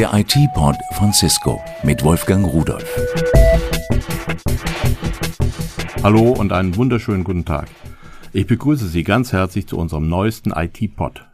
Der 0.00 0.14
IT-Pod 0.14 0.76
von 0.92 1.12
Cisco 1.12 1.62
mit 1.82 2.02
Wolfgang 2.02 2.46
Rudolf. 2.46 2.88
Hallo 6.02 6.30
und 6.30 6.54
einen 6.54 6.74
wunderschönen 6.76 7.22
guten 7.22 7.44
Tag. 7.44 7.68
Ich 8.32 8.46
begrüße 8.46 8.88
Sie 8.88 9.04
ganz 9.04 9.34
herzlich 9.34 9.66
zu 9.66 9.76
unserem 9.76 10.08
neuesten 10.08 10.52
IT-Pod. 10.52 11.26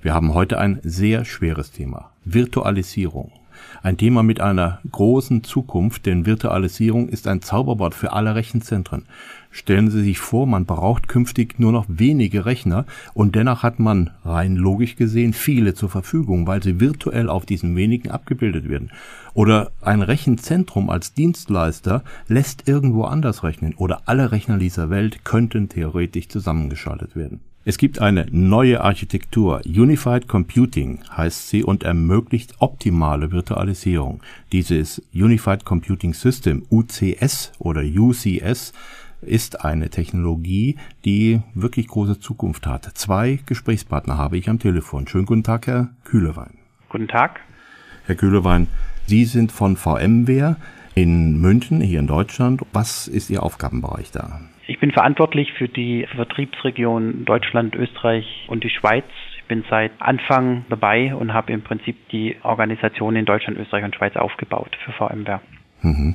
Wir 0.00 0.14
haben 0.14 0.32
heute 0.32 0.58
ein 0.58 0.80
sehr 0.82 1.26
schweres 1.26 1.72
Thema. 1.72 2.10
Virtualisierung. 2.24 3.32
Ein 3.82 3.98
Thema 3.98 4.22
mit 4.22 4.40
einer 4.40 4.80
großen 4.90 5.44
Zukunft, 5.44 6.06
denn 6.06 6.24
Virtualisierung 6.24 7.10
ist 7.10 7.26
ein 7.26 7.42
Zauberwort 7.42 7.94
für 7.94 8.14
alle 8.14 8.34
Rechenzentren. 8.34 9.04
Stellen 9.52 9.90
Sie 9.90 10.02
sich 10.02 10.20
vor, 10.20 10.46
man 10.46 10.64
braucht 10.64 11.08
künftig 11.08 11.58
nur 11.58 11.72
noch 11.72 11.86
wenige 11.88 12.46
Rechner 12.46 12.86
und 13.14 13.34
dennoch 13.34 13.64
hat 13.64 13.80
man 13.80 14.10
rein 14.24 14.54
logisch 14.54 14.94
gesehen 14.94 15.32
viele 15.32 15.74
zur 15.74 15.88
Verfügung, 15.88 16.46
weil 16.46 16.62
sie 16.62 16.78
virtuell 16.78 17.28
auf 17.28 17.46
diesen 17.46 17.74
wenigen 17.74 18.10
abgebildet 18.10 18.68
werden. 18.68 18.92
Oder 19.34 19.72
ein 19.80 20.02
Rechenzentrum 20.02 20.88
als 20.88 21.14
Dienstleister 21.14 22.04
lässt 22.28 22.68
irgendwo 22.68 23.04
anders 23.04 23.42
rechnen 23.42 23.74
oder 23.74 24.02
alle 24.06 24.30
Rechner 24.30 24.58
dieser 24.58 24.88
Welt 24.88 25.24
könnten 25.24 25.68
theoretisch 25.68 26.28
zusammengeschaltet 26.28 27.16
werden. 27.16 27.40
Es 27.62 27.76
gibt 27.76 27.98
eine 27.98 28.26
neue 28.30 28.80
Architektur. 28.80 29.60
Unified 29.66 30.26
Computing 30.28 31.00
heißt 31.14 31.50
sie 31.50 31.62
und 31.62 31.82
ermöglicht 31.82 32.54
optimale 32.58 33.32
Virtualisierung. 33.32 34.22
Dieses 34.50 35.02
Unified 35.12 35.66
Computing 35.66 36.14
System, 36.14 36.64
UCS 36.70 37.52
oder 37.58 37.82
UCS, 37.82 38.72
ist 39.22 39.64
eine 39.64 39.90
Technologie, 39.90 40.76
die 41.04 41.40
wirklich 41.54 41.88
große 41.88 42.20
Zukunft 42.20 42.66
hat. 42.66 42.84
Zwei 42.94 43.40
Gesprächspartner 43.46 44.18
habe 44.18 44.38
ich 44.38 44.48
am 44.48 44.58
Telefon. 44.58 45.06
Schönen 45.06 45.26
guten 45.26 45.42
Tag, 45.42 45.66
Herr 45.66 45.90
Kühlewein. 46.04 46.58
Guten 46.88 47.08
Tag. 47.08 47.40
Herr 48.06 48.14
Kühlewein, 48.14 48.66
Sie 49.06 49.24
sind 49.24 49.52
von 49.52 49.76
VMware 49.76 50.56
in 50.94 51.40
München, 51.40 51.80
hier 51.80 52.00
in 52.00 52.06
Deutschland. 52.06 52.62
Was 52.72 53.08
ist 53.08 53.30
Ihr 53.30 53.42
Aufgabenbereich 53.42 54.10
da? 54.10 54.40
Ich 54.66 54.78
bin 54.78 54.92
verantwortlich 54.92 55.52
für 55.52 55.68
die 55.68 56.06
Vertriebsregion 56.14 57.24
Deutschland, 57.24 57.74
Österreich 57.74 58.46
und 58.48 58.62
die 58.62 58.70
Schweiz. 58.70 59.04
Ich 59.36 59.44
bin 59.44 59.64
seit 59.68 59.90
Anfang 59.98 60.64
dabei 60.68 61.12
und 61.14 61.34
habe 61.34 61.52
im 61.52 61.62
Prinzip 61.62 62.08
die 62.10 62.36
Organisation 62.44 63.16
in 63.16 63.24
Deutschland, 63.24 63.58
Österreich 63.58 63.84
und 63.84 63.96
Schweiz 63.96 64.14
aufgebaut 64.14 64.76
für 64.84 64.92
VMware. 64.92 65.40
Mhm. 65.82 66.14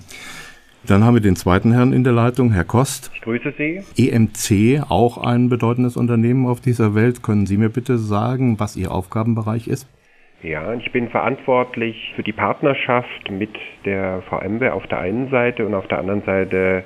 Dann 0.88 1.03
haben 1.03 1.16
wir 1.16 1.22
den 1.22 1.36
zweiten 1.36 1.72
Herrn 1.72 1.94
in 1.94 2.03
der 2.03 2.14
Leitung, 2.14 2.52
Herr 2.52 2.64
Kost. 2.64 3.11
Ich 3.16 3.22
grüße 3.22 3.53
Sie. 3.58 3.81
EMC, 3.97 4.83
auch 4.89 5.17
ein 5.17 5.50
bedeutendes 5.50 5.97
Unternehmen 5.97 6.45
auf 6.45 6.61
dieser 6.61 6.94
Welt. 6.94 7.23
Können 7.23 7.45
Sie 7.45 7.58
mir 7.58 7.69
bitte 7.69 7.97
sagen, 7.97 8.59
was 8.59 8.75
Ihr 8.75 8.92
Aufgabenbereich 8.92 9.67
ist? 9.67 9.88
Ja, 10.44 10.73
ich 10.73 10.92
bin 10.92 11.09
verantwortlich 11.09 12.14
für 12.16 12.22
die 12.22 12.33
Partnerschaft 12.33 13.31
mit 13.31 13.50
der 13.83 14.22
VMware 14.30 14.73
auf 14.73 14.86
der 14.88 15.00
einen 15.00 15.30
Seite 15.31 15.66
und 15.66 15.73
auf 15.73 15.88
der 15.88 16.00
anderen 16.00 16.22
Seite 16.23 16.83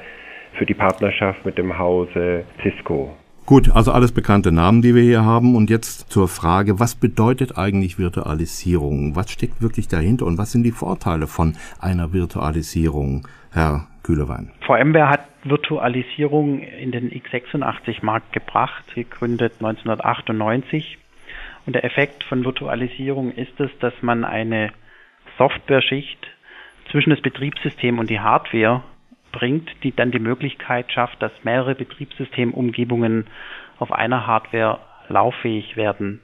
für 0.54 0.66
die 0.66 0.74
Partnerschaft 0.74 1.46
mit 1.46 1.58
dem 1.58 1.78
Hause 1.78 2.46
Cisco. 2.62 3.16
Gut, 3.46 3.72
also 3.72 3.92
alles 3.92 4.12
bekannte 4.12 4.52
Namen, 4.52 4.84
die 4.84 4.94
wir 4.94 5.02
hier 5.02 5.26
haben. 5.26 5.56
Und 5.56 5.72
jetzt 5.72 6.12
zur 6.12 6.28
Frage, 6.28 6.80
was 6.80 6.94
bedeutet 6.94 7.58
eigentlich 7.58 7.98
Virtualisierung? 7.98 9.16
Was 9.16 9.32
steckt 9.32 9.60
wirklich 9.62 9.88
dahinter 9.88 10.28
und 10.28 10.38
was 10.38 10.52
sind 10.52 10.64
die 10.64 10.72
Vorteile 10.72 11.26
von 11.26 11.56
einer 11.80 12.14
Virtualisierung, 12.14 13.28
Herr 13.52 13.88
Kühlewein? 14.04 14.52
VMware 14.62 15.10
hat 15.10 15.26
Virtualisierung 15.44 16.60
in 16.60 16.92
den 16.92 17.12
x86-Markt 17.12 18.34
gebracht, 18.34 18.94
gegründet 18.94 19.54
1998. 19.60 20.98
Und 21.66 21.74
der 21.74 21.84
Effekt 21.84 22.24
von 22.24 22.44
Virtualisierung 22.46 23.32
ist 23.32 23.60
es, 23.60 23.70
dass 23.80 23.94
man 24.02 24.24
eine 24.24 24.72
Software-Schicht 25.38 26.28
zwischen 26.92 27.12
das 27.12 27.22
Betriebssystem 27.22 28.00
und 28.00 28.10
die 28.10 28.20
Hardware 28.20 28.84
bringt, 29.32 29.70
die 29.84 29.96
dann 29.96 30.12
die 30.12 30.20
Möglichkeit 30.20 30.92
schafft, 30.92 31.22
dass 31.22 31.32
mehrere 31.44 31.76
Betriebssystemumgebungen 31.76 33.28
auf 33.78 33.92
einer 33.92 34.26
Hardware 34.26 34.80
lauffähig 35.08 35.78
werden. 35.78 36.22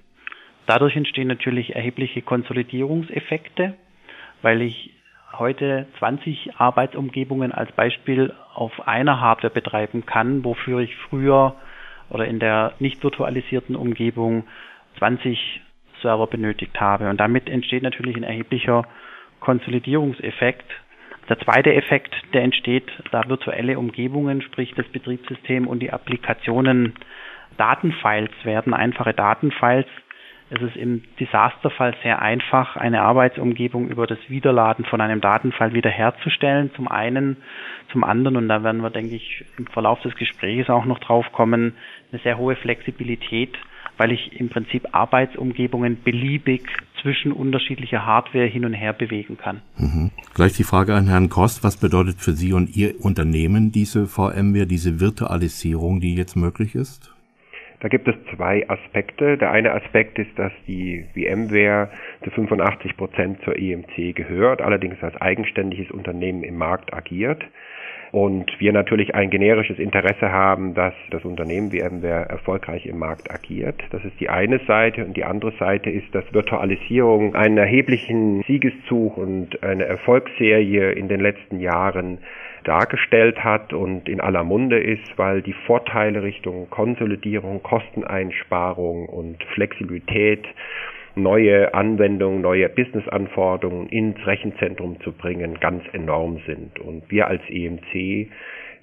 Dadurch 0.65 0.95
entstehen 0.95 1.27
natürlich 1.27 1.75
erhebliche 1.75 2.21
Konsolidierungseffekte, 2.21 3.75
weil 4.41 4.61
ich 4.61 4.94
heute 5.39 5.87
20 5.99 6.55
Arbeitsumgebungen 6.57 7.51
als 7.51 7.71
Beispiel 7.71 8.33
auf 8.53 8.87
einer 8.87 9.19
Hardware 9.19 9.53
betreiben 9.53 10.05
kann, 10.05 10.43
wofür 10.43 10.79
ich 10.79 10.95
früher 10.95 11.55
oder 12.09 12.25
in 12.25 12.39
der 12.39 12.73
nicht 12.79 13.03
virtualisierten 13.03 13.75
Umgebung 13.75 14.45
20 14.99 15.61
Server 16.01 16.27
benötigt 16.27 16.79
habe. 16.79 17.09
Und 17.09 17.19
damit 17.19 17.49
entsteht 17.49 17.83
natürlich 17.83 18.15
ein 18.15 18.23
erheblicher 18.23 18.85
Konsolidierungseffekt, 19.39 20.71
der 21.29 21.39
zweite 21.39 21.73
Effekt, 21.73 22.13
der 22.33 22.43
entsteht, 22.43 22.91
da 23.11 23.27
virtuelle 23.27 23.79
Umgebungen, 23.79 24.41
sprich 24.43 24.73
das 24.75 24.87
Betriebssystem 24.87 25.67
und 25.67 25.79
die 25.79 25.91
Applikationen 25.91 26.93
Datenfiles 27.57 28.31
werden, 28.43 28.73
einfache 28.73 29.13
Datenfiles. 29.13 29.87
Es 30.49 30.61
ist 30.61 30.75
im 30.75 31.03
Desasterfall 31.19 31.95
sehr 32.03 32.21
einfach, 32.21 32.75
eine 32.75 33.01
Arbeitsumgebung 33.01 33.89
über 33.89 34.05
das 34.05 34.19
Wiederladen 34.27 34.85
von 34.85 35.01
einem 35.01 35.19
Datenfile 35.19 35.73
wiederherzustellen. 35.73 36.71
Zum 36.75 36.87
einen, 36.87 37.37
zum 37.91 38.03
anderen, 38.03 38.37
und 38.37 38.47
da 38.47 38.63
werden 38.63 38.81
wir, 38.81 38.91
denke 38.91 39.15
ich, 39.15 39.43
im 39.57 39.65
Verlauf 39.67 39.99
des 40.01 40.15
Gesprächs 40.15 40.69
auch 40.69 40.85
noch 40.85 40.99
drauf 40.99 41.31
kommen, 41.31 41.73
eine 42.11 42.21
sehr 42.21 42.37
hohe 42.37 42.55
Flexibilität 42.55 43.57
weil 43.97 44.11
ich 44.11 44.39
im 44.39 44.49
Prinzip 44.49 44.87
Arbeitsumgebungen 44.91 46.03
beliebig 46.03 46.67
zwischen 47.01 47.31
unterschiedlicher 47.31 48.05
Hardware 48.05 48.45
hin 48.45 48.65
und 48.65 48.73
her 48.73 48.93
bewegen 48.93 49.37
kann. 49.37 49.61
Mhm. 49.77 50.11
Gleich 50.33 50.53
die 50.53 50.63
Frage 50.63 50.95
an 50.95 51.07
Herrn 51.07 51.29
Kost, 51.29 51.63
was 51.63 51.77
bedeutet 51.77 52.19
für 52.19 52.33
Sie 52.33 52.53
und 52.53 52.75
Ihr 52.75 52.95
Unternehmen 53.03 53.71
diese 53.71 54.07
VMware, 54.07 54.65
diese 54.65 54.99
Virtualisierung, 54.99 55.99
die 55.99 56.15
jetzt 56.15 56.35
möglich 56.35 56.75
ist? 56.75 57.14
Da 57.79 57.87
gibt 57.87 58.07
es 58.07 58.15
zwei 58.35 58.67
Aspekte. 58.69 59.37
Der 59.37 59.51
eine 59.51 59.73
Aspekt 59.73 60.17
ist, 60.19 60.37
dass 60.37 60.51
die 60.67 61.05
VMware 61.13 61.89
zu 62.23 62.31
85 62.31 62.97
Prozent 62.97 63.41
zur 63.43 63.57
EMC 63.57 64.15
gehört, 64.15 64.61
allerdings 64.61 65.01
als 65.03 65.15
eigenständiges 65.21 65.91
Unternehmen 65.91 66.43
im 66.43 66.57
Markt 66.57 66.93
agiert 66.93 67.43
und 68.15 68.49
wir 68.59 68.71
natürlich 68.71 69.13
ein 69.13 69.29
generisches 69.29 69.77
Interesse 69.77 70.31
haben, 70.31 70.73
dass 70.73 70.93
das 71.11 71.25
Unternehmen 71.25 71.71
VMware 71.71 72.29
erfolgreich 72.29 72.85
im 72.85 72.97
Markt 72.97 73.29
agiert. 73.29 73.83
Das 73.91 74.05
ist 74.05 74.17
die 74.21 74.29
eine 74.29 74.59
Seite 74.59 75.03
und 75.03 75.17
die 75.17 75.25
andere 75.25 75.51
Seite 75.59 75.89
ist, 75.89 76.15
dass 76.15 76.23
Virtualisierung 76.33 77.35
einen 77.35 77.57
erheblichen 77.57 78.41
Siegeszug 78.43 79.17
und 79.17 79.61
eine 79.63 79.83
Erfolgsserie 79.83 80.93
in 80.93 81.09
den 81.09 81.19
letzten 81.19 81.59
Jahren 81.59 82.19
dargestellt 82.65 83.43
hat 83.43 83.73
und 83.73 84.09
in 84.09 84.19
aller 84.19 84.43
Munde 84.43 84.79
ist, 84.79 85.17
weil 85.17 85.41
die 85.41 85.55
Vorteile 85.65 86.23
Richtung 86.23 86.69
Konsolidierung, 86.69 87.63
Kosteneinsparung 87.63 89.07
und 89.07 89.41
Flexibilität 89.53 90.45
neue 91.15 91.73
Anwendungen, 91.73 92.41
neue 92.41 92.67
Business-Anforderungen 92.67 93.87
ins 93.87 94.17
Rechenzentrum 94.25 94.99
zu 95.01 95.13
bringen, 95.13 95.59
ganz 95.59 95.83
enorm 95.93 96.41
sind. 96.45 96.79
Und 96.79 97.09
wir 97.09 97.27
als 97.27 97.41
EMC 97.47 98.29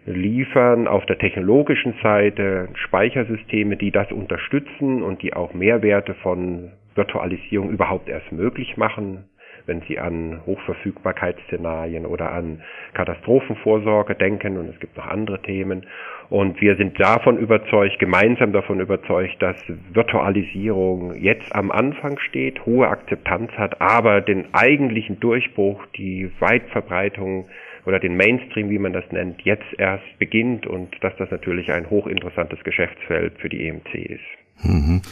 liefern 0.06 0.88
auf 0.88 1.04
der 1.06 1.18
technologischen 1.18 1.94
Seite 2.02 2.68
Speichersysteme, 2.74 3.76
die 3.76 3.90
das 3.90 4.10
unterstützen 4.10 5.02
und 5.02 5.22
die 5.22 5.34
auch 5.34 5.54
Mehrwerte 5.54 6.14
von 6.14 6.70
Virtualisierung 6.94 7.70
überhaupt 7.70 8.08
erst 8.08 8.32
möglich 8.32 8.76
machen 8.76 9.24
wenn 9.66 9.82
Sie 9.88 9.98
an 9.98 10.40
Hochverfügbarkeitsszenarien 10.46 12.06
oder 12.06 12.32
an 12.32 12.62
Katastrophenvorsorge 12.94 14.14
denken 14.14 14.56
und 14.58 14.68
es 14.68 14.80
gibt 14.80 14.96
noch 14.96 15.06
andere 15.06 15.40
Themen. 15.42 15.86
Und 16.28 16.60
wir 16.60 16.76
sind 16.76 16.98
davon 16.98 17.38
überzeugt, 17.38 17.98
gemeinsam 17.98 18.52
davon 18.52 18.80
überzeugt, 18.80 19.40
dass 19.40 19.56
Virtualisierung 19.92 21.14
jetzt 21.16 21.54
am 21.54 21.70
Anfang 21.70 22.18
steht, 22.18 22.64
hohe 22.64 22.88
Akzeptanz 22.88 23.52
hat, 23.52 23.80
aber 23.80 24.20
den 24.20 24.46
eigentlichen 24.52 25.20
Durchbruch, 25.20 25.84
die 25.96 26.30
Weitverbreitung 26.40 27.46
oder 27.84 27.98
den 27.98 28.16
Mainstream, 28.16 28.70
wie 28.70 28.78
man 28.78 28.92
das 28.92 29.04
nennt, 29.10 29.42
jetzt 29.42 29.66
erst 29.78 30.18
beginnt 30.18 30.66
und 30.66 30.96
dass 31.02 31.14
das 31.16 31.30
natürlich 31.30 31.72
ein 31.72 31.90
hochinteressantes 31.90 32.62
Geschäftsfeld 32.64 33.38
für 33.38 33.48
die 33.48 33.66
EMC 33.66 33.94
ist. 33.94 34.64
Mhm. 34.64 35.02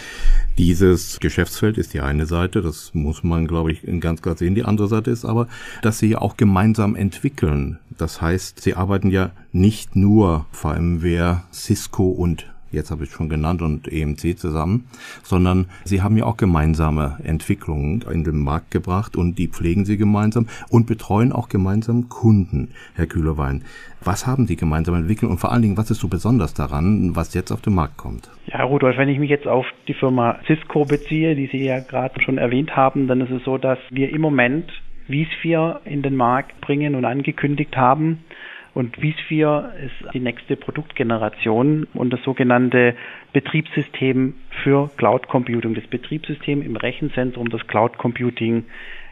Dieses 0.61 1.21
Geschäftsfeld 1.21 1.79
ist 1.79 1.95
die 1.95 2.03
eine 2.03 2.27
Seite, 2.27 2.61
das 2.61 2.91
muss 2.93 3.23
man, 3.23 3.47
glaube 3.47 3.73
ich, 3.73 3.81
ganz 3.99 4.21
klar 4.21 4.37
sehen. 4.37 4.55
Die 4.55 4.63
andere 4.63 4.89
Seite 4.89 5.11
ist 5.11 5.25
aber, 5.25 5.49
dass 5.81 5.99
sie 5.99 6.09
ja 6.09 6.19
auch 6.19 6.37
gemeinsam 6.37 6.97
entwickeln. 6.97 7.79
Das 7.97 8.21
heißt, 8.21 8.61
sie 8.61 8.75
arbeiten 8.75 9.11
ja 9.11 9.31
nicht 9.53 9.97
nur 9.97 10.45
VMware, 10.53 11.45
Cisco 11.51 12.11
und 12.11 12.50
jetzt 12.73 12.91
habe 12.91 13.05
ich 13.05 13.11
schon 13.11 13.29
genannt, 13.29 13.63
und 13.63 13.91
EMC 13.93 14.39
zusammen, 14.39 14.87
sondern 15.23 15.67
Sie 15.85 16.03
haben 16.03 16.17
ja 16.17 16.25
auch 16.25 16.37
gemeinsame 16.37 17.19
Entwicklungen 17.25 18.03
in 18.13 18.25
den 18.25 18.43
Markt 18.43 18.71
gebracht 18.71 19.17
und 19.17 19.39
die 19.39 19.49
pflegen 19.49 19.85
Sie 19.85 19.97
gemeinsam 19.97 20.47
und 20.69 20.87
betreuen 20.87 21.33
auch 21.33 21.49
gemeinsam 21.49 22.09
Kunden, 22.09 22.73
Herr 22.95 23.07
Kühlewein. 23.07 23.65
Was 24.03 24.27
haben 24.27 24.47
Sie 24.47 24.57
gemeinsam 24.57 24.95
entwickelt 24.95 25.31
und 25.31 25.39
vor 25.39 25.53
allen 25.53 25.63
Dingen, 25.63 25.77
was 25.77 25.91
ist 25.91 26.01
so 26.01 26.09
besonders 26.09 26.55
daran, 26.55 27.15
was 27.15 27.35
jetzt 27.35 27.53
auf 27.53 27.61
den 27.61 27.75
Markt 27.75 27.97
kommt? 27.97 28.31
Ja, 28.47 28.63
Rudolf, 28.63 28.97
wenn 28.97 29.09
ich 29.09 29.19
mich 29.19 29.31
jetzt 29.31 29.47
auf 29.47 29.67
die 29.89 29.95
Firma 29.95 30.39
Cisco 30.47 30.85
beziehe, 30.85 31.35
die 31.35 31.49
Sie 31.49 31.65
ja 31.65 31.81
gerade 31.81 32.21
schon 32.23 32.39
erwähnt 32.39 32.75
haben, 32.77 33.09
dann 33.09 33.21
ist 33.21 33.31
es 33.31 33.45
so, 33.45 33.59
dass 33.59 33.79
wir 33.91 34.11
im 34.11 34.21
Moment 34.21 34.73
vSphere 35.11 35.81
in 35.85 36.03
den 36.03 36.17
Markt 36.17 36.61
bringen 36.61 36.95
und 36.95 37.05
angekündigt 37.05 37.77
haben. 37.77 38.25
Und 38.73 38.97
vSphere 38.97 39.73
ist 39.85 40.15
die 40.15 40.21
nächste 40.21 40.57
Produktgeneration 40.57 41.89
und 41.95 42.13
das 42.13 42.23
sogenannte 42.23 42.95
Betriebssystem 43.33 44.35
für 44.63 44.91
Cloud 44.97 45.29
Computing, 45.29 45.75
das 45.75 45.87
Betriebssystem 45.87 46.63
im 46.63 46.77
Rechenzentrum, 46.77 47.51
das 47.51 47.67
Cloud 47.67 47.99
Computing 47.99 48.65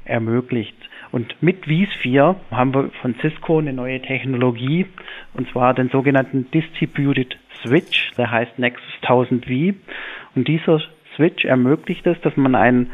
ermöglicht. 0.04 0.76
Und 1.10 1.34
mit 1.42 1.64
vSphere 1.64 2.36
haben 2.50 2.74
wir 2.74 2.90
von 3.02 3.14
Cisco 3.20 3.58
eine 3.58 3.72
neue 3.72 4.00
Technologie, 4.00 4.86
und 5.34 5.48
zwar 5.50 5.74
den 5.74 5.88
sogenannten 5.88 6.50
Distributed 6.50 7.36
Switch, 7.62 8.12
der 8.16 8.30
heißt 8.30 8.58
Nexus 8.58 8.92
1000V. 9.02 9.74
Und 10.34 10.46
dieser 10.46 10.80
Switch 11.16 11.44
ermöglicht 11.44 12.06
es, 12.06 12.20
dass 12.20 12.36
man 12.36 12.54
ein 12.54 12.90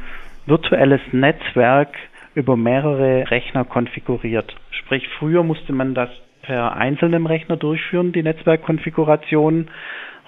virtuelles 0.47 1.01
Netzwerk 1.13 1.97
über 2.35 2.57
mehrere 2.57 3.31
Rechner 3.31 3.65
konfiguriert. 3.65 4.55
Sprich, 4.71 5.09
früher 5.19 5.43
musste 5.43 5.73
man 5.73 5.95
das 5.95 6.11
per 6.47 6.77
einzelnem 6.77 7.27
Rechner 7.27 7.57
durchführen, 7.57 8.13
die 8.13 8.23
Netzwerkkonfiguration. 8.23 9.69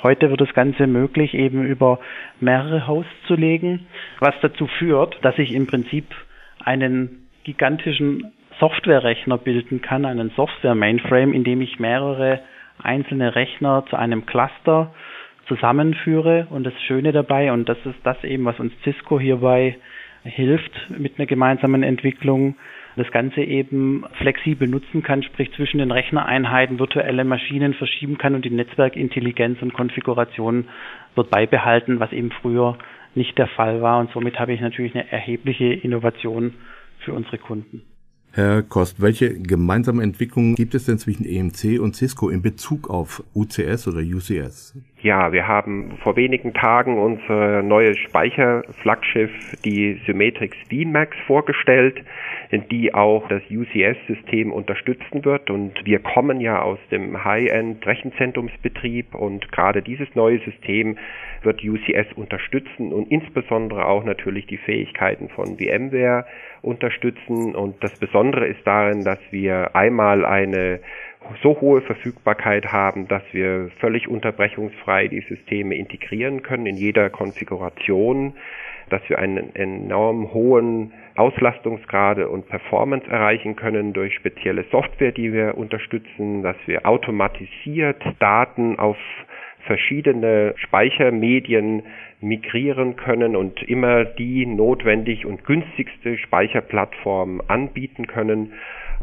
Heute 0.03 0.31
wird 0.31 0.41
das 0.41 0.53
Ganze 0.55 0.87
möglich, 0.87 1.35
eben 1.35 1.65
über 1.67 2.01
mehrere 2.41 2.87
Hosts 2.87 3.13
zu 3.27 3.35
legen, 3.35 3.87
was 4.21 4.35
dazu 4.41 4.67
führt, 4.67 5.19
dass 5.23 5.39
ich 5.39 5.53
im 5.53 5.67
Prinzip 5.67 6.07
einen 6.65 7.29
gigantischen 7.45 8.33
Softwarerechner 8.59 9.37
bilden 9.37 9.83
kann, 9.83 10.05
einen 10.05 10.31
Software-Mainframe, 10.31 11.35
in 11.35 11.45
dem 11.45 11.61
ich 11.61 11.79
mehrere 11.79 12.41
einzelne 12.83 13.35
Rechner 13.35 13.85
zu 13.91 13.97
einem 13.97 14.25
Cluster 14.27 14.95
zusammenführe. 15.49 16.47
Und 16.51 16.65
das 16.65 16.75
Schöne 16.87 17.13
dabei, 17.13 17.53
und 17.53 17.69
das 17.69 17.79
ist 17.85 18.01
das 18.05 18.23
eben, 18.25 18.45
was 18.47 18.59
uns 18.59 18.73
Cisco 18.85 19.21
hierbei 19.21 19.77
hilft 20.25 20.73
mit 20.91 21.19
einer 21.19 21.27
gemeinsamen 21.27 21.83
Entwicklung, 21.83 22.57
das 22.97 23.11
Ganze 23.11 23.43
eben 23.43 24.05
flexibel 24.19 24.67
nutzen 24.67 25.03
kann, 25.03 25.23
sprich 25.23 25.53
zwischen 25.53 25.79
den 25.79 25.91
Rechnereinheiten 25.91 26.79
virtuelle 26.79 27.25
Maschinen 27.25 27.75
verschieben 27.75 28.19
kann 28.19 28.35
und 28.35 28.45
die 28.45 28.51
Netzwerkintelligenz 28.51 29.61
und 29.61 29.75
Konfiguration 29.75 30.65
wird 31.15 31.31
beibehalten, 31.31 32.01
was 32.01 32.13
eben 32.13 32.31
früher 32.31 32.79
nicht 33.15 33.37
der 33.39 33.49
Fall 33.49 33.83
war. 33.83 34.01
Und 34.01 34.11
somit 34.13 34.39
habe 34.39 34.53
ich 34.53 34.61
natürlich 34.61 34.95
eine 34.95 35.11
erhebliche 35.11 35.67
Innovation 35.67 36.55
für 36.99 37.13
unsere 37.13 37.39
Kunden. 37.39 37.83
Herr 38.33 38.63
Kost, 38.63 39.01
welche 39.01 39.39
gemeinsame 39.41 40.03
Entwicklungen 40.03 40.57
gibt 40.57 40.75
es 40.75 40.85
denn 40.85 40.99
zwischen 40.99 41.25
EMC 41.25 41.81
und 41.81 41.97
Cisco 41.97 42.29
in 42.29 42.43
Bezug 42.43 42.91
auf 42.91 43.25
UCS 43.35 43.89
oder 43.89 44.01
UCS? 44.01 44.77
Ja, 45.07 45.31
wir 45.31 45.47
haben 45.47 45.97
vor 46.03 46.17
wenigen 46.17 46.53
Tagen 46.53 46.99
unser 46.99 47.63
neues 47.63 47.97
Speicherflaggschiff, 47.97 49.31
die 49.65 50.01
Symmetrix 50.05 50.57
VMAX, 50.69 51.17
vorgestellt, 51.29 52.03
die 52.73 52.93
auch 52.93 53.29
das 53.29 53.41
UCS-System 53.49 54.51
unterstützen 54.51 55.25
wird. 55.25 55.49
Und 55.49 55.75
wir 55.85 56.01
kommen 56.01 56.41
ja 56.41 56.61
aus 56.61 56.81
dem 56.91 57.23
High-End-Rechenzentrumsbetrieb 57.25 59.15
und 59.15 59.53
gerade 59.53 59.81
dieses 59.81 60.13
neue 60.17 60.41
System 60.41 60.99
wird 61.43 61.63
UCS 61.63 62.13
unterstützen 62.17 62.93
und 62.93 63.09
insbesondere 63.09 63.87
auch 63.87 64.03
natürlich 64.03 64.49
die 64.49 64.59
Fähigkeiten 64.59 65.29
von 65.29 65.57
VMware 65.57 66.27
unterstützen. 66.63 67.55
Und 67.55 67.77
das 67.85 67.97
Besondere 68.01 68.49
ist 68.49 68.67
darin, 68.67 69.05
dass 69.05 69.21
wir 69.31 69.77
einmal 69.77 70.25
eine 70.25 70.81
so 71.43 71.61
hohe 71.61 71.81
Verfügbarkeit 71.83 72.73
haben, 72.73 73.09
dass 73.09 73.23
wir 73.33 73.71
völlig 73.81 74.09
unterbrechungsfrei 74.09 75.09
die 75.09 75.21
Systeme 75.21 75.75
integrieren 75.75 76.43
können 76.43 76.67
in 76.67 76.77
jeder 76.77 77.11
Konfiguration, 77.11 78.35
dass 78.91 79.03
wir 79.09 79.19
einen 79.19 79.55
enorm 79.55 80.33
hohen 80.33 80.93
Auslastungsgrade 81.17 82.29
und 82.29 82.49
Performance 82.49 83.09
erreichen 83.09 83.57
können 83.57 83.93
durch 83.93 84.15
spezielle 84.15 84.65
Software, 84.71 85.13
die 85.13 85.33
wir 85.33 85.57
unterstützen, 85.57 86.43
dass 86.43 86.57
wir 86.67 86.87
automatisiert 86.87 88.03
Daten 88.19 88.79
auf 88.79 88.97
verschiedene 89.67 90.55
Speichermedien 90.57 91.83
migrieren 92.21 92.97
können 92.97 93.37
und 93.37 93.63
immer 93.63 94.05
die 94.05 94.47
notwendig 94.47 95.27
und 95.27 95.45
günstigste 95.45 96.17
Speicherplattform 96.19 97.43
anbieten 97.49 98.07
können. 98.07 98.53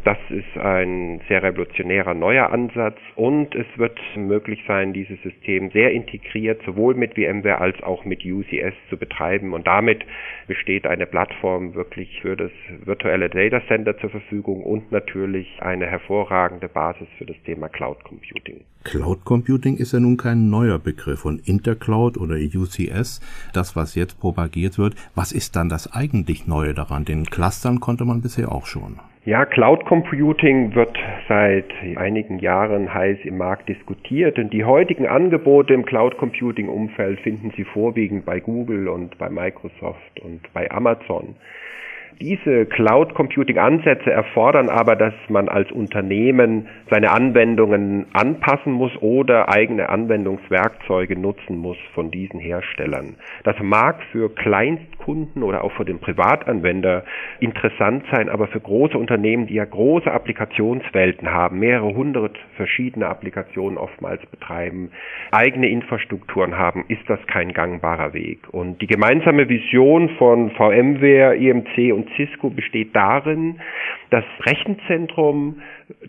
Das 0.04 0.18
ist 0.28 0.58
ein 0.58 1.22
sehr 1.28 1.42
revolutionärer 1.42 2.12
neuer 2.12 2.52
Ansatz 2.52 2.98
und 3.16 3.54
es 3.54 3.66
wird 3.76 3.98
möglich 4.16 4.62
sein, 4.68 4.92
dieses 4.92 5.18
System 5.22 5.70
sehr 5.70 5.92
integriert 5.92 6.60
sowohl 6.66 6.94
mit 6.94 7.14
VMware 7.14 7.58
als 7.58 7.82
auch 7.82 8.04
mit 8.04 8.22
UCS 8.22 8.74
zu 8.90 8.98
betreiben 8.98 9.54
und 9.54 9.66
damit 9.66 10.04
besteht 10.46 10.86
eine 10.86 11.06
Plattform 11.06 11.74
wirklich 11.74 12.20
für 12.20 12.36
das 12.36 12.50
virtuelle 12.84 13.30
Data 13.30 13.62
Center 13.66 13.96
zur 13.96 14.10
Verfügung 14.10 14.62
und 14.62 14.92
natürlich 14.92 15.48
eine 15.60 15.86
hervorragende 15.86 16.68
Basis 16.68 17.08
für 17.16 17.24
das 17.24 17.36
Thema 17.46 17.70
Cloud 17.70 18.04
Computing. 18.04 18.60
Cloud 18.84 19.24
Computing 19.24 19.78
ist 19.78 19.92
ja 19.94 20.00
nun 20.00 20.18
kein 20.18 20.50
neuer 20.50 20.78
Begriff 20.78 21.24
und 21.24 21.48
Intercloud 21.48 22.18
oder 22.18 22.34
UCS, 22.34 23.22
das 23.54 23.74
was 23.74 23.94
jetzt 23.94 24.20
propagiert 24.20 24.76
wird, 24.76 24.96
was 25.14 25.32
ist 25.32 25.56
dann 25.56 25.70
das 25.70 25.90
eigentlich 25.90 26.46
Neue 26.46 26.74
daran? 26.74 27.06
Den 27.06 27.24
Clustern 27.24 27.80
konnte 27.80 28.04
man 28.04 28.20
bisher 28.20 28.52
auch 28.52 28.66
schon. 28.66 29.00
Ja, 29.26 29.46
Cloud 29.46 29.86
Computing 29.86 30.74
wird 30.74 30.98
seit 31.28 31.72
einigen 31.96 32.40
Jahren 32.40 32.92
heiß 32.92 33.20
im 33.24 33.38
Markt 33.38 33.70
diskutiert 33.70 34.38
und 34.38 34.52
die 34.52 34.64
heutigen 34.64 35.06
Angebote 35.06 35.72
im 35.72 35.86
Cloud 35.86 36.18
Computing 36.18 36.68
Umfeld 36.68 37.20
finden 37.20 37.50
Sie 37.56 37.64
vorwiegend 37.64 38.26
bei 38.26 38.40
Google 38.40 38.86
und 38.86 39.16
bei 39.16 39.30
Microsoft 39.30 40.20
und 40.20 40.42
bei 40.52 40.70
Amazon. 40.70 41.36
Diese 42.20 42.66
Cloud 42.66 43.14
Computing 43.14 43.58
Ansätze 43.58 44.12
erfordern 44.12 44.68
aber, 44.68 44.94
dass 44.94 45.14
man 45.28 45.48
als 45.48 45.70
Unternehmen 45.72 46.68
seine 46.88 47.10
Anwendungen 47.10 48.06
anpassen 48.12 48.72
muss 48.72 48.92
oder 49.00 49.48
eigene 49.52 49.88
Anwendungswerkzeuge 49.88 51.18
nutzen 51.18 51.58
muss 51.58 51.76
von 51.92 52.12
diesen 52.12 52.38
Herstellern. 52.38 53.16
Das 53.42 53.56
mag 53.60 54.00
für 54.12 54.32
Kleinstkunden 54.32 55.42
oder 55.42 55.64
auch 55.64 55.72
für 55.72 55.84
den 55.84 55.98
Privatanwender 55.98 57.04
interessant 57.40 58.04
sein, 58.12 58.28
aber 58.28 58.46
für 58.46 58.60
große 58.60 58.96
Unternehmen, 58.96 59.48
die 59.48 59.54
ja 59.54 59.64
große 59.64 60.10
Applikationswelten 60.10 61.32
haben, 61.32 61.58
mehrere 61.58 61.94
hundert 61.94 62.38
verschiedene 62.56 63.08
Applikationen 63.08 63.76
oftmals 63.76 64.24
betreiben, 64.26 64.90
eigene 65.32 65.68
Infrastrukturen 65.68 66.56
haben, 66.56 66.84
ist 66.88 67.02
das 67.08 67.18
kein 67.26 67.52
gangbarer 67.52 68.14
Weg. 68.14 68.38
Und 68.52 68.80
die 68.80 68.86
gemeinsame 68.86 69.48
Vision 69.48 70.10
von 70.10 70.50
VMware, 70.52 71.36
EMC 71.36 71.92
und 71.92 72.03
Cisco 72.16 72.50
besteht 72.50 72.94
darin, 72.94 73.60
das 74.10 74.24
Rechenzentrum 74.40 75.62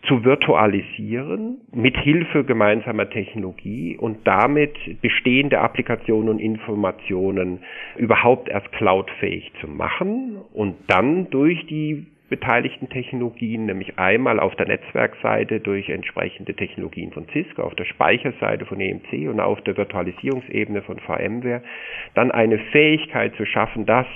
zu 0.08 0.24
virtualisieren 0.24 1.62
mit 1.74 1.98
Hilfe 1.98 2.44
gemeinsamer 2.44 3.10
Technologie 3.10 3.98
und 3.98 4.28
damit 4.28 5.02
bestehende 5.02 5.60
Applikationen 5.60 6.30
und 6.30 6.40
Informationen 6.40 7.60
überhaupt 7.98 8.50
erst 8.50 8.72
cloudfähig 8.74 9.52
zu 9.62 9.68
machen 9.68 10.38
und 10.54 10.76
dann 10.88 11.30
durch 11.30 11.66
die 11.68 12.06
beteiligten 12.30 12.90
Technologien, 12.90 13.66
nämlich 13.66 14.00
einmal 14.00 14.40
auf 14.40 14.56
der 14.56 14.68
Netzwerkseite 14.68 15.60
durch 15.60 15.90
entsprechende 15.90 16.56
Technologien 16.56 17.12
von 17.12 17.28
Cisco, 17.32 17.62
auf 17.62 17.76
der 17.76 17.86
Speicherseite 17.86 18.66
von 18.66 18.80
EMC 18.80 19.30
und 19.30 19.40
auf 19.40 19.62
der 19.62 19.78
Virtualisierungsebene 19.78 20.82
von 20.82 21.00
VMware, 21.00 21.62
dann 22.16 22.32
eine 22.32 22.58
Fähigkeit 22.58 23.36
zu 23.36 23.46
schaffen, 23.46 23.86
dass 23.86 24.08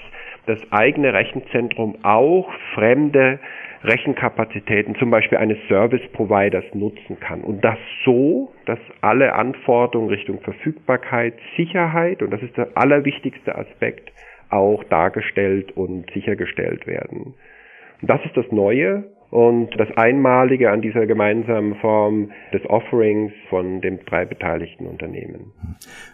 das 0.50 0.60
eigene 0.72 1.14
Rechenzentrum 1.14 1.98
auch 2.04 2.52
fremde 2.74 3.40
Rechenkapazitäten, 3.84 4.96
zum 4.96 5.12
Beispiel 5.12 5.38
eines 5.38 5.58
Service 5.68 6.02
Providers 6.12 6.66
nutzen 6.74 7.20
kann. 7.20 7.42
Und 7.42 7.64
das 7.64 7.78
so, 8.04 8.52
dass 8.66 8.80
alle 9.02 9.34
Anforderungen 9.36 10.10
Richtung 10.10 10.42
Verfügbarkeit, 10.42 11.36
Sicherheit, 11.56 12.22
und 12.22 12.32
das 12.32 12.42
ist 12.42 12.58
der 12.58 12.70
allerwichtigste 12.76 13.56
Aspekt, 13.56 14.12
auch 14.50 14.84
dargestellt 14.86 15.78
und 15.78 16.12
sichergestellt 16.12 16.88
werden. 16.88 17.36
Und 18.02 18.10
das 18.10 18.24
ist 18.26 18.36
das 18.36 18.52
Neue 18.52 19.06
und 19.32 19.70
das 19.78 19.90
Einmalige 19.96 20.72
an 20.72 20.82
dieser 20.82 21.06
gemeinsamen 21.06 21.76
Form 21.76 22.32
des 22.52 22.66
Offerings 22.66 23.32
von 23.50 23.82
den 23.82 24.00
drei 24.06 24.26
beteiligten 24.26 24.88
Unternehmen. 24.88 25.52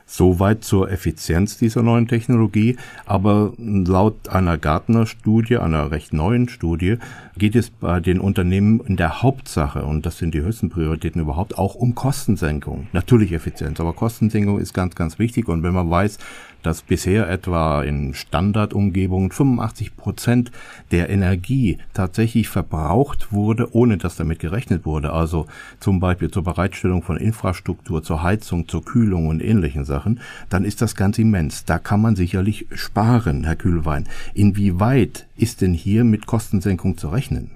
Soweit 0.06 0.64
zur 0.64 0.92
Effizienz 0.92 1.58
dieser 1.58 1.82
neuen 1.82 2.08
Technologie, 2.08 2.76
aber 3.06 3.54
laut 3.58 4.30
einer 4.30 4.58
Gartner-Studie, 4.58 5.58
einer 5.58 5.92
recht 5.92 6.14
neuen 6.14 6.50
Studie, 6.50 6.98
geht 7.38 7.56
es 7.56 7.70
bei 7.70 8.00
den 8.00 8.20
Unternehmen 8.20 8.82
in 8.86 8.98
der 8.98 9.22
Hauptsache, 9.22 9.84
und 9.84 10.06
das 10.06 10.18
sind 10.18 10.34
die 10.34 10.42
höchsten 10.42 10.70
Prioritäten 10.70 11.22
überhaupt, 11.22 11.58
auch 11.58 11.76
um 11.76 11.96
Kostensenkung. 11.96 12.88
Natürlich 12.92 13.32
Effizienz, 13.32 13.80
aber 13.80 13.94
Kostensenkung 13.94 14.60
ist 14.60 14.74
ganz, 14.74 14.96
ganz 14.96 15.20
wichtig. 15.20 15.48
Und 15.48 15.64
wenn 15.64 15.74
man 15.74 15.90
weiß, 15.90 16.20
dass 16.66 16.82
bisher 16.82 17.30
etwa 17.30 17.84
in 17.84 18.14
Standardumgebungen 18.14 19.32
85 19.32 19.96
Prozent 19.96 20.52
der 20.92 21.10
Energie 21.10 21.78
tatsächlich 21.94 22.50
verbraucht 22.50 23.32
wurde, 23.32 23.76
ohne 23.76 23.98
dass 23.98 24.16
damit 24.16 24.40
gerechnet 24.40 24.86
wurde. 24.86 25.14
Also 25.14 25.46
zum 25.80 26.00
Beispiel 26.00 26.32
zur 26.32 26.44
Bereitstellung 26.44 27.04
von 27.04 27.18
Infrastruktur, 27.18 28.02
zur 28.02 28.24
Heizung, 28.24 28.68
zur 28.68 28.84
Kühlung 28.84 29.28
und 29.28 29.42
ähnlichen 29.42 29.86
Sachen, 29.86 30.20
dann 30.50 30.66
ist 30.66 30.82
das 30.82 30.96
ganz 30.96 31.20
immens. 31.20 31.66
Da 31.66 31.78
kann 31.78 32.02
man 32.02 32.16
sicherlich 32.16 32.66
sparen, 32.74 33.44
Herr 33.44 33.56
Kühlwein. 33.56 34.08
Inwieweit 34.34 35.28
ist 35.38 35.62
denn 35.62 35.74
hier 35.74 36.04
mit 36.04 36.26
Kostensenkung 36.26 36.98
zu 36.98 37.10
rechnen? 37.10 37.52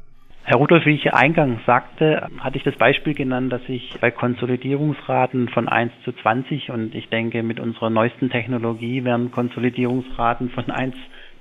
Herr 0.50 0.58
Rudolf, 0.58 0.88
wie 0.88 0.96
ich 0.96 1.14
eingangs 1.14 1.64
sagte, 1.68 2.28
hatte 2.40 2.58
ich 2.58 2.64
das 2.64 2.76
Beispiel 2.76 3.14
genannt, 3.14 3.54
dass 3.54 3.62
ich 3.68 3.96
bei 4.02 4.10
Konsolidierungsraten 4.10 5.48
von 5.50 5.70
1 5.70 5.92
zu 6.04 6.12
20 6.12 6.72
und 6.72 6.96
ich 6.96 7.08
denke, 7.10 7.44
mit 7.44 7.60
unserer 7.60 7.92
neuesten 7.92 8.32
Technologie 8.32 9.04
werden 9.04 9.30
Konsolidierungsraten 9.30 10.50
von 10.50 10.72
1 10.72 10.96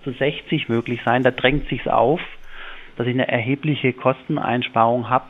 zu 0.04 0.10
60 0.10 0.68
möglich 0.68 1.00
sein. 1.06 1.22
Da 1.22 1.30
drängt 1.30 1.70
sich 1.70 1.88
auf, 1.88 2.20
dass 2.98 3.06
ich 3.06 3.14
eine 3.14 3.28
erhebliche 3.28 3.94
Kosteneinsparung 3.94 5.08
habe, 5.08 5.28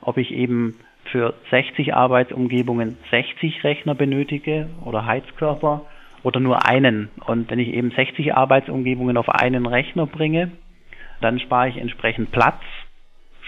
ob 0.00 0.16
ich 0.16 0.32
eben 0.32 0.74
für 1.04 1.34
60 1.52 1.94
Arbeitsumgebungen 1.94 2.96
60 3.12 3.62
Rechner 3.62 3.94
benötige 3.94 4.70
oder 4.84 5.06
Heizkörper 5.06 5.82
oder 6.24 6.40
nur 6.40 6.66
einen. 6.66 7.10
Und 7.26 7.48
wenn 7.48 7.60
ich 7.60 7.68
eben 7.74 7.92
60 7.92 8.34
Arbeitsumgebungen 8.34 9.16
auf 9.16 9.28
einen 9.28 9.66
Rechner 9.66 10.06
bringe, 10.06 10.50
dann 11.20 11.38
spare 11.38 11.68
ich 11.68 11.76
entsprechend 11.76 12.32
Platz 12.32 12.58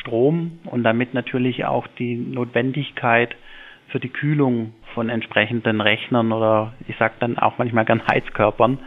Strom 0.02 0.58
und 0.64 0.82
damit 0.82 1.14
natürlich 1.14 1.64
auch 1.64 1.86
die 1.98 2.16
Notwendigkeit 2.16 3.34
für 3.88 4.00
die 4.00 4.08
Kühlung 4.08 4.72
von 4.94 5.08
entsprechenden 5.08 5.80
Rechnern 5.80 6.32
oder 6.32 6.72
ich 6.88 6.96
sage 6.96 7.14
dann 7.20 7.38
auch 7.38 7.58
manchmal 7.58 7.84
gern 7.84 8.06
Heizkörpern. 8.06 8.78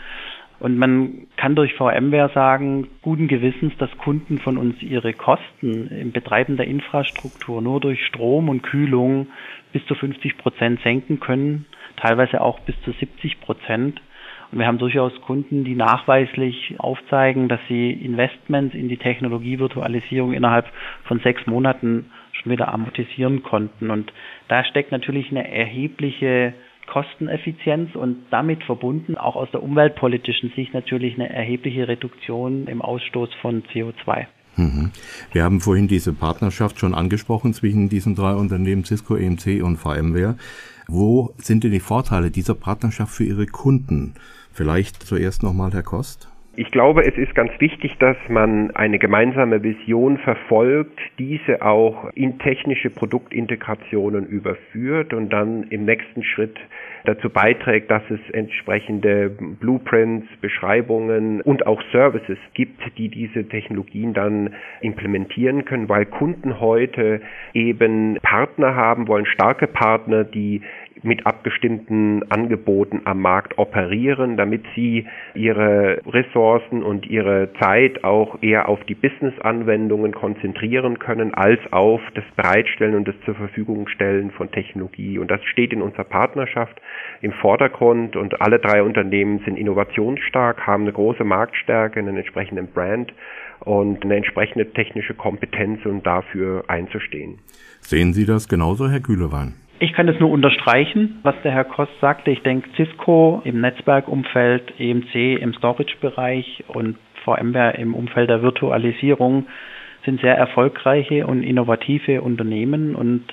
Und 0.60 0.78
man 0.78 1.28
kann 1.36 1.56
durch 1.56 1.74
VMware 1.74 2.32
sagen, 2.34 2.88
guten 3.02 3.28
Gewissens, 3.28 3.74
dass 3.78 3.90
Kunden 3.98 4.40
von 4.40 4.58
uns 4.58 4.82
ihre 4.82 5.14
Kosten 5.14 5.88
im 5.90 6.12
Betreiben 6.12 6.58
der 6.58 6.68
Infrastruktur 6.68 7.62
nur 7.62 7.82
durch 7.82 8.06
Strom 8.06 8.48
und 8.50 8.62
Kühlung 8.62 9.28
bis 9.74 9.86
zu 9.86 9.96
50 9.96 10.38
Prozent 10.38 10.82
senken 10.82 11.20
können, 11.20 11.66
teilweise 11.98 12.42
auch 12.42 12.60
bis 12.62 12.76
zu 12.84 12.92
70 12.92 13.42
Prozent. 13.42 14.02
Wir 14.56 14.68
haben 14.68 14.78
durchaus 14.78 15.12
Kunden, 15.22 15.66
die 15.66 15.76
nachweislich 15.76 16.76
aufzeigen, 16.78 17.50
dass 17.50 17.60
sie 17.68 17.92
Investments 17.92 18.74
in 18.74 18.88
die 18.88 18.96
Technologie 18.96 19.60
Virtualisierung 19.60 20.32
innerhalb 20.32 20.66
von 21.04 21.20
sechs 21.20 21.46
Monaten 21.46 22.06
schon 22.32 22.54
wieder 22.54 22.74
amortisieren 22.74 23.44
konnten. 23.44 23.92
Und 23.92 24.14
da 24.48 24.64
steckt 24.64 24.94
natürlich 24.94 25.30
eine 25.30 25.52
erhebliche 25.52 26.54
Kosteneffizienz 26.88 27.96
und 27.96 28.28
damit 28.30 28.64
verbunden 28.64 29.18
auch 29.18 29.36
aus 29.36 29.52
der 29.52 29.62
umweltpolitischen 29.62 30.54
Sicht 30.56 30.74
natürlich 30.74 31.16
eine 31.16 31.30
erhebliche 31.30 31.90
Reduktion 31.90 32.68
im 32.68 32.82
Ausstoß 32.82 33.30
von 33.42 33.64
CO2. 33.74 34.28
Mhm. 34.56 34.92
Wir 35.34 35.44
haben 35.44 35.60
vorhin 35.60 35.90
diese 35.90 36.14
Partnerschaft 36.14 36.80
schon 36.80 36.94
angesprochen 36.94 37.54
zwischen 37.54 37.90
diesen 37.90 38.16
drei 38.16 38.34
Unternehmen 38.34 38.86
Cisco, 38.86 39.18
EMC 39.18 39.62
und 39.62 39.76
VMware. 39.76 40.38
Wo 40.88 41.34
sind 41.38 41.64
denn 41.64 41.72
die 41.72 41.80
Vorteile 41.80 42.32
dieser 42.32 42.56
Partnerschaft 42.56 43.14
für 43.14 43.24
Ihre 43.24 43.48
Kunden? 43.48 44.14
Vielleicht 44.56 45.04
zuerst 45.04 45.44
nochmal 45.44 45.74
Herr 45.74 45.84
Kost. 45.84 46.30
Ich 46.58 46.72
glaube, 46.72 47.06
es 47.06 47.18
ist 47.18 47.36
ganz 47.36 47.52
wichtig, 47.60 47.98
dass 48.00 48.16
man 48.30 48.72
eine 48.72 48.98
gemeinsame 48.98 49.62
Vision 49.62 50.18
verfolgt, 50.18 50.98
diese 51.20 51.62
auch 51.62 52.10
in 52.16 52.40
technische 52.40 52.90
Produktintegrationen 52.90 54.26
überführt 54.26 55.14
und 55.14 55.32
dann 55.32 55.64
im 55.64 55.84
nächsten 55.84 56.24
Schritt 56.24 56.56
dazu 57.04 57.30
beiträgt, 57.30 57.92
dass 57.92 58.04
es 58.10 58.22
entsprechende 58.32 59.30
Blueprints, 59.30 60.28
Beschreibungen 60.40 61.42
und 61.42 61.68
auch 61.68 61.82
Services 61.92 62.38
gibt, 62.54 62.82
die 62.98 63.10
diese 63.10 63.50
Technologien 63.50 64.14
dann 64.14 64.56
implementieren 64.80 65.66
können, 65.66 65.90
weil 65.90 66.06
Kunden 66.06 66.62
heute 66.62 67.20
eben 67.54 68.18
Partner 68.22 68.76
haben 68.76 69.10
wollen, 69.10 69.26
starke 69.26 69.68
Partner, 69.68 70.24
die 70.24 70.62
mit 71.04 71.26
abgestimmten 71.26 72.24
Angeboten 72.32 73.02
am 73.06 73.22
Markt 73.22 73.58
operieren, 73.58 74.38
damit 74.38 74.64
sie 74.76 75.06
ihre 75.34 76.02
Ressourcen 76.06 76.84
und 76.84 77.06
ihre 77.06 77.50
Zeit 77.60 78.04
auch 78.04 78.42
eher 78.42 78.70
auf 78.70 78.84
die 78.86 78.96
Business-Anwendungen 78.96 80.14
konzentrieren 80.14 81.00
können, 81.00 81.34
als 81.34 81.60
auf 81.72 82.02
das 82.14 82.24
Bereitstellen 82.36 82.96
und 82.96 83.08
das 83.08 83.16
zur 83.26 83.36
Verfügung 83.36 83.88
stellen 83.88 84.32
von 84.32 84.52
Technologie. 84.52 85.20
Und 85.20 85.30
das 85.30 85.44
steht 85.46 85.74
in 85.74 85.82
unserer 85.82 86.06
Partnerschaft 86.06 86.80
im 87.22 87.34
Vordergrund 87.34 88.16
und 88.16 88.42
alle 88.42 88.60
drei 88.60 88.82
Unternehmen 88.82 89.40
sind 89.46 89.58
innovationsstark, 89.58 90.66
haben 90.66 90.84
eine 90.84 90.94
große 90.94 91.24
Marktstärke, 91.24 92.00
einen 92.00 92.18
entsprechenden 92.18 92.68
Brand 92.68 93.14
und 93.60 94.04
eine 94.04 94.16
entsprechende 94.16 94.72
technische 94.72 95.14
Kompetenz, 95.14 95.86
um 95.86 96.04
dafür 96.04 96.64
einzustehen. 96.68 97.40
Sehen 97.82 98.14
Sie 98.14 98.26
das 98.26 98.48
genauso, 98.48 98.90
Herr 98.90 99.00
Kühlewein? 99.00 99.54
Ich 99.78 99.92
kann 99.92 100.08
das 100.08 100.20
nur 100.20 100.30
unterstreichen, 100.30 101.20
was 101.24 101.36
der 101.44 101.52
Herr 101.52 101.66
Kost 101.66 101.92
sagte. 102.00 102.32
Ich 102.32 102.42
denke, 102.44 102.70
Cisco 102.78 103.42
im 103.44 103.60
Netzwerkumfeld, 103.60 104.80
EMC 104.80 105.42
im 105.42 105.54
Storage-Bereich 105.54 106.64
und 106.70 106.96
VMware 107.26 107.78
im 107.78 107.94
Umfeld 107.94 108.30
der 108.30 108.42
Virtualisierung 108.42 109.48
sind 110.06 110.22
sehr 110.22 110.38
erfolgreiche 110.38 111.28
und 111.28 111.44
innovative 111.44 112.22
Unternehmen. 112.22 112.96
Und 112.96 113.26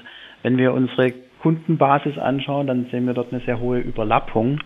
wenn 0.43 0.59
wir 0.59 0.73
unsere 0.73 1.13
Kundenbasis 1.43 2.19
anschauen, 2.19 2.67
dann 2.67 2.87
sehen 2.91 3.07
wir 3.07 3.15
dort 3.15 3.33
eine 3.33 3.43
sehr 3.43 3.61
hohe 3.61 3.79
Überlappung. 3.79 4.59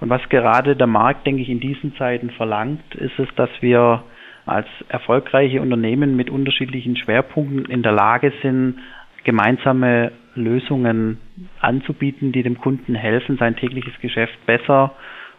Und 0.00 0.10
was 0.10 0.28
gerade 0.28 0.76
der 0.76 0.86
Markt, 0.86 1.26
denke 1.26 1.42
ich, 1.42 1.48
in 1.48 1.58
diesen 1.58 1.96
Zeiten 1.96 2.30
verlangt, 2.30 2.94
ist 2.94 3.18
es, 3.18 3.28
dass 3.34 3.50
wir 3.60 4.04
als 4.46 4.68
erfolgreiche 4.88 5.60
Unternehmen 5.60 6.14
mit 6.14 6.30
unterschiedlichen 6.30 6.96
Schwerpunkten 6.96 7.64
in 7.64 7.82
der 7.82 7.92
Lage 7.92 8.32
sind, 8.40 8.76
gemeinsame 9.24 10.12
Lösungen 10.38 11.18
anzubieten, 11.60 12.32
die 12.32 12.42
dem 12.42 12.58
Kunden 12.58 12.94
helfen, 12.94 13.36
sein 13.38 13.56
tägliches 13.56 13.94
Geschäft 14.00 14.38
besser, 14.46 14.92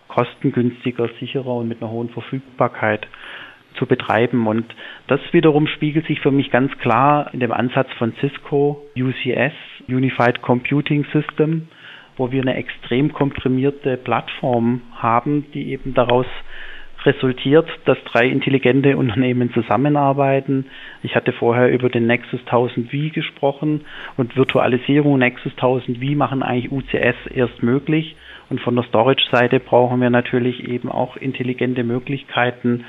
kostengünstiger, 0.08 1.10
sicherer 1.20 1.56
und 1.56 1.68
mit 1.68 1.82
einer 1.82 1.92
hohen 1.92 2.10
Verfügbarkeit 2.10 3.08
zu 3.76 3.86
betreiben. 3.86 4.48
Und 4.48 4.66
das 5.08 5.20
wiederum 5.32 5.68
spiegelt 5.68 6.06
sich 6.08 6.20
für 6.20 6.32
mich 6.32 6.52
ganz 6.52 6.76
klar 6.80 7.34
in 7.34 7.40
dem 7.40 7.52
Ansatz 7.52 7.92
von 7.98 8.14
Cisco 8.20 8.84
UCS, 8.98 9.54
Unified 9.88 10.42
Computing 10.42 11.06
System, 11.14 11.68
wo 12.18 12.32
wir 12.32 12.42
eine 12.42 12.56
extrem 12.56 13.14
komprimierte 13.14 13.98
Plattform 13.98 14.82
haben, 14.96 15.46
die 15.54 15.72
eben 15.72 15.94
daraus 15.94 16.26
resultiert, 17.06 17.68
dass 17.86 17.98
drei 18.06 18.28
intelligente 18.28 18.98
Unternehmen 18.98 19.54
zusammenarbeiten. 19.54 20.66
Ich 21.04 21.16
hatte 21.16 21.32
vorher 21.32 21.72
über 21.72 21.90
den 21.90 22.08
Nexus 22.08 22.42
1000 22.42 22.92
V 22.92 23.14
gesprochen 23.14 23.82
und 24.18 24.36
Virtualisierung 24.36 25.18
Nexus 25.18 25.54
1000 25.54 25.98
V 25.98 26.16
machen 26.16 26.44
eigentlich 26.44 26.72
UCS 26.72 27.16
erst 27.34 27.64
möglich. 27.64 28.16
Und 28.50 28.60
von 28.62 28.76
der 28.76 28.84
Storage-Seite 28.84 29.60
brauchen 29.60 30.02
wir 30.02 30.10
natürlich 30.10 30.68
eben 30.68 30.90
auch 30.90 31.18
intelligente 31.18 31.84
Möglichkeiten 31.84 32.86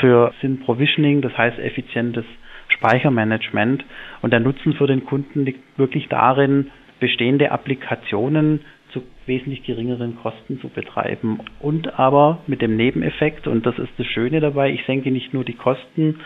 für 0.00 0.32
SYN-Provisioning, 0.40 1.22
das 1.22 1.36
heißt 1.38 1.58
effizientes 1.58 2.24
Speichermanagement. 2.68 3.84
Und 4.22 4.32
der 4.32 4.40
Nutzen 4.40 4.74
für 4.74 4.88
den 4.88 5.04
Kunden 5.04 5.44
liegt 5.44 5.78
wirklich 5.78 6.08
darin, 6.08 6.70
bestehende 7.04 7.52
Applikationen 7.52 8.60
zu 8.90 9.02
wesentlich 9.26 9.62
geringeren 9.62 10.16
Kosten 10.16 10.58
zu 10.58 10.70
betreiben. 10.70 11.38
Und 11.60 11.98
aber 11.98 12.38
mit 12.46 12.62
dem 12.62 12.76
Nebeneffekt, 12.76 13.46
und 13.46 13.66
das 13.66 13.78
ist 13.78 13.92
das 13.98 14.06
Schöne 14.06 14.40
dabei, 14.40 14.70
ich 14.70 14.86
senke 14.86 15.10
nicht 15.10 15.34
nur 15.34 15.44
die 15.44 15.52
Kosten, 15.52 16.20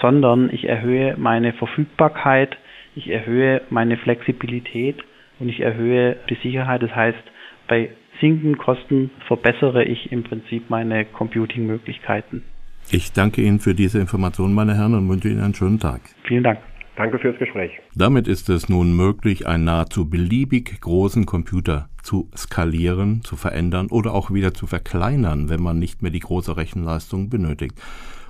sondern 0.00 0.48
ich 0.52 0.68
erhöhe 0.68 1.16
meine 1.18 1.52
Verfügbarkeit, 1.52 2.56
ich 2.94 3.08
erhöhe 3.08 3.62
meine 3.70 3.96
Flexibilität 3.96 4.98
und 5.40 5.48
ich 5.48 5.58
erhöhe 5.58 6.16
die 6.28 6.36
Sicherheit. 6.36 6.80
Das 6.80 6.94
heißt, 6.94 7.24
bei 7.66 7.90
sinkenden 8.20 8.56
Kosten 8.56 9.10
verbessere 9.26 9.82
ich 9.82 10.12
im 10.12 10.22
Prinzip 10.22 10.70
meine 10.70 11.06
Computing-Möglichkeiten. 11.06 12.44
Ich 12.92 13.12
danke 13.12 13.42
Ihnen 13.42 13.58
für 13.58 13.74
diese 13.74 13.98
Informationen, 13.98 14.54
meine 14.54 14.76
Herren, 14.76 14.94
und 14.94 15.08
wünsche 15.08 15.28
Ihnen 15.28 15.42
einen 15.42 15.54
schönen 15.54 15.80
Tag. 15.80 16.02
Vielen 16.22 16.44
Dank. 16.44 16.60
Danke 16.96 17.18
fürs 17.18 17.38
Gespräch. 17.38 17.72
Damit 17.94 18.28
ist 18.28 18.48
es 18.48 18.68
nun 18.68 18.94
möglich, 18.94 19.46
einen 19.46 19.64
nahezu 19.64 20.08
beliebig 20.08 20.80
großen 20.80 21.24
Computer 21.24 21.88
zu 22.02 22.28
skalieren, 22.36 23.22
zu 23.22 23.36
verändern 23.36 23.86
oder 23.88 24.12
auch 24.14 24.30
wieder 24.30 24.54
zu 24.54 24.66
verkleinern, 24.66 25.48
wenn 25.48 25.62
man 25.62 25.78
nicht 25.78 26.02
mehr 26.02 26.10
die 26.10 26.20
große 26.20 26.56
Rechenleistung 26.56 27.30
benötigt. 27.30 27.74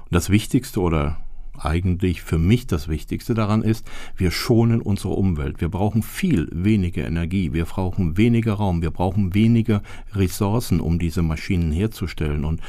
Und 0.04 0.14
das 0.14 0.30
Wichtigste 0.30 0.80
oder 0.80 1.16
eigentlich 1.58 2.22
für 2.22 2.38
mich 2.38 2.66
das 2.66 2.88
Wichtigste 2.88 3.34
daran 3.34 3.62
ist, 3.62 3.88
wir 4.16 4.30
schonen 4.30 4.80
unsere 4.80 5.14
Umwelt. 5.14 5.60
Wir 5.60 5.68
brauchen 5.68 6.02
viel 6.02 6.48
weniger 6.52 7.06
Energie, 7.06 7.52
wir 7.52 7.64
brauchen 7.64 8.16
weniger 8.16 8.54
Raum, 8.54 8.82
wir 8.82 8.90
brauchen 8.90 9.34
weniger 9.34 9.82
Ressourcen, 10.14 10.80
um 10.80 10.98
diese 10.98 11.22
Maschinen 11.22 11.72
herzustellen. 11.72 12.44
Und 12.44 12.60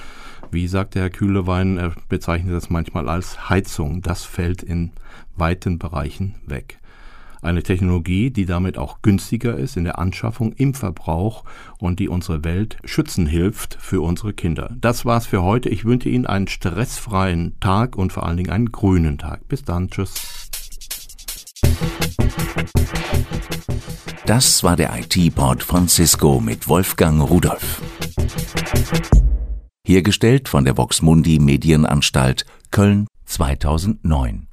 wie 0.51 0.67
sagt 0.67 0.95
der 0.95 1.03
Herr 1.03 1.09
Kühlewein, 1.09 1.77
er 1.77 1.93
bezeichnet 2.09 2.53
das 2.53 2.69
manchmal 2.69 3.07
als 3.09 3.49
Heizung. 3.49 4.01
Das 4.01 4.23
fällt 4.23 4.63
in 4.63 4.91
weiten 5.35 5.79
Bereichen 5.79 6.35
weg. 6.45 6.77
Eine 7.41 7.63
Technologie, 7.63 8.29
die 8.29 8.45
damit 8.45 8.77
auch 8.77 9.01
günstiger 9.01 9.57
ist 9.57 9.75
in 9.75 9.83
der 9.83 9.97
Anschaffung, 9.97 10.53
im 10.53 10.75
Verbrauch 10.75 11.43
und 11.79 11.99
die 11.99 12.07
unsere 12.07 12.43
Welt 12.43 12.77
schützen 12.85 13.25
hilft 13.25 13.77
für 13.79 14.01
unsere 14.01 14.33
Kinder. 14.33 14.75
Das 14.79 15.05
war's 15.05 15.25
für 15.25 15.41
heute. 15.41 15.69
Ich 15.69 15.83
wünsche 15.83 16.09
Ihnen 16.09 16.27
einen 16.27 16.47
stressfreien 16.47 17.55
Tag 17.59 17.95
und 17.95 18.13
vor 18.13 18.27
allen 18.27 18.37
Dingen 18.37 18.51
einen 18.51 18.71
grünen 18.71 19.17
Tag. 19.17 19.47
Bis 19.47 19.63
dann. 19.63 19.89
Tschüss. 19.89 20.13
Das 24.27 24.63
war 24.63 24.75
der 24.75 24.95
IT-Pod 24.99 25.63
von 25.63 25.87
Cisco 25.87 26.39
mit 26.39 26.67
Wolfgang 26.67 27.27
Rudolf. 27.27 27.81
Hergestellt 29.85 30.47
von 30.47 30.63
der 30.63 30.77
Voxmundi 30.77 31.39
Medienanstalt 31.39 32.45
Köln 32.69 33.07
2009. 33.25 34.47